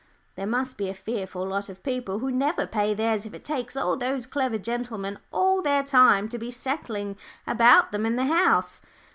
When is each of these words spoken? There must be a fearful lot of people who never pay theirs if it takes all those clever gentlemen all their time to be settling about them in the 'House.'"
There 0.33 0.47
must 0.47 0.79
be 0.79 0.89
a 0.89 0.95
fearful 0.95 1.47
lot 1.47 1.69
of 1.69 1.83
people 1.83 2.17
who 2.17 2.31
never 2.31 2.65
pay 2.65 2.95
theirs 2.95 3.27
if 3.27 3.35
it 3.35 3.45
takes 3.45 3.77
all 3.77 3.95
those 3.95 4.25
clever 4.25 4.57
gentlemen 4.57 5.19
all 5.31 5.61
their 5.61 5.83
time 5.83 6.27
to 6.29 6.39
be 6.39 6.49
settling 6.49 7.17
about 7.45 7.91
them 7.91 8.07
in 8.07 8.15
the 8.15 8.25
'House.'" 8.25 8.81